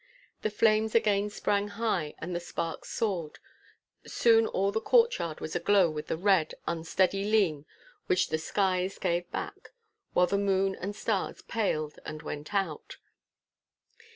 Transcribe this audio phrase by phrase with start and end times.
[0.41, 3.37] The flames again sprang high and the sparks soared.
[4.03, 7.67] Soon all the courtyard was aglow with the red, unsteady leme
[8.07, 9.69] which the skies gave back,
[10.13, 12.97] while the moon and stars paled and went out.